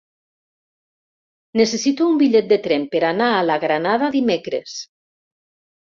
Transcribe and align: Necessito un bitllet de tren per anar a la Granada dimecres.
Necessito 1.61 2.09
un 2.13 2.17
bitllet 2.21 2.49
de 2.53 2.59
tren 2.65 2.89
per 2.95 3.03
anar 3.11 3.31
a 3.35 3.47
la 3.51 3.61
Granada 3.67 4.11
dimecres. 4.17 4.79